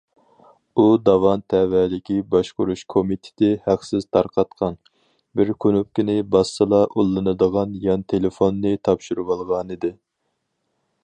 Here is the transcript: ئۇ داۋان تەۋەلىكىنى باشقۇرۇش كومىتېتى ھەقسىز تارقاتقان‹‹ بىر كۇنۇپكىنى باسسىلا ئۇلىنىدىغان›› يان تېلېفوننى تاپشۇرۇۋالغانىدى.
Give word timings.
ئۇ 0.81 0.83
داۋان 1.09 1.41
تەۋەلىكىنى 1.53 2.23
باشقۇرۇش 2.35 2.83
كومىتېتى 2.93 3.51
ھەقسىز 3.67 4.07
تارقاتقان‹‹ 4.17 4.79
بىر 5.41 5.53
كۇنۇپكىنى 5.67 6.17
باسسىلا 6.37 6.81
ئۇلىنىدىغان›› 6.89 7.77
يان 7.87 8.07
تېلېفوننى 8.15 8.73
تاپشۇرۇۋالغانىدى. 8.89 9.95